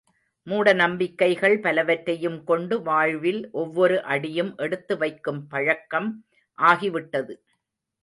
[0.47, 6.11] மூட நம்பிக்கைகள் பலவற்றையும் கொண்டு வாழ்வில் ஒவ்வொரு அடியும் எடுத்து வைக்கும் பழக்கம்
[6.59, 7.35] ஆகிவிட்டது.